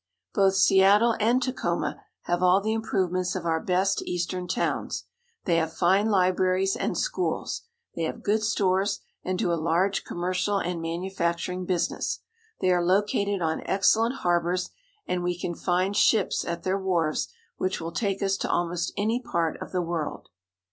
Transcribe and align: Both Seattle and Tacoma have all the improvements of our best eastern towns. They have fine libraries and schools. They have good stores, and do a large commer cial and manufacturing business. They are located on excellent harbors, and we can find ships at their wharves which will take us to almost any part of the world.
Both 0.33 0.55
Seattle 0.55 1.15
and 1.19 1.43
Tacoma 1.43 2.01
have 2.23 2.41
all 2.41 2.59
the 2.59 2.73
improvements 2.73 3.35
of 3.35 3.45
our 3.45 3.59
best 3.59 4.01
eastern 4.01 4.47
towns. 4.47 5.03
They 5.45 5.57
have 5.57 5.73
fine 5.75 6.07
libraries 6.09 6.75
and 6.75 6.97
schools. 6.97 7.61
They 7.95 8.05
have 8.05 8.23
good 8.23 8.41
stores, 8.41 9.01
and 9.23 9.37
do 9.37 9.53
a 9.53 9.53
large 9.53 10.03
commer 10.03 10.33
cial 10.33 10.59
and 10.65 10.81
manufacturing 10.81 11.65
business. 11.65 12.21
They 12.61 12.71
are 12.71 12.83
located 12.83 13.43
on 13.43 13.61
excellent 13.67 14.15
harbors, 14.21 14.71
and 15.05 15.21
we 15.21 15.37
can 15.37 15.53
find 15.53 15.95
ships 15.95 16.43
at 16.45 16.63
their 16.63 16.79
wharves 16.79 17.27
which 17.57 17.79
will 17.79 17.91
take 17.91 18.23
us 18.23 18.37
to 18.37 18.49
almost 18.49 18.93
any 18.97 19.21
part 19.21 19.61
of 19.61 19.71
the 19.71 19.83
world. 19.83 20.29